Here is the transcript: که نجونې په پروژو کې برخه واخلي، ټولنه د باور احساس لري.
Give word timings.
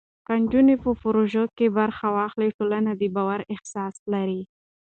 که 0.27 0.33
نجونې 0.41 0.75
په 0.83 0.89
پروژو 1.01 1.43
کې 1.57 1.67
برخه 1.77 2.07
واخلي، 2.17 2.49
ټولنه 2.57 2.91
د 2.95 3.03
باور 3.15 3.39
احساس 3.53 3.95
لري. 4.13 4.41